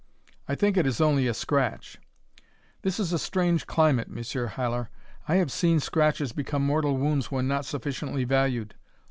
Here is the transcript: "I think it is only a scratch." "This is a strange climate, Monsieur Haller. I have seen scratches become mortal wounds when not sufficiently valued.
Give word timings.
"I 0.49 0.55
think 0.55 0.77
it 0.77 0.87
is 0.87 0.99
only 0.99 1.27
a 1.27 1.33
scratch." 1.35 1.99
"This 2.81 2.99
is 2.99 3.13
a 3.13 3.19
strange 3.19 3.67
climate, 3.67 4.09
Monsieur 4.09 4.47
Haller. 4.47 4.89
I 5.27 5.35
have 5.35 5.51
seen 5.51 5.79
scratches 5.79 6.31
become 6.31 6.65
mortal 6.65 6.97
wounds 6.97 7.29
when 7.31 7.47
not 7.47 7.65
sufficiently 7.65 8.23
valued. 8.23 8.73